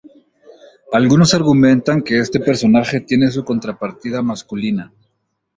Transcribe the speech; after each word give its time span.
Algunos 0.91 1.35
argumentan 1.35 2.01
que 2.01 2.17
este 2.17 2.39
personaje 2.39 3.01
tiene 3.01 3.29
su 3.29 3.45
contrapartida 3.45 4.23
masculina. 4.23 4.91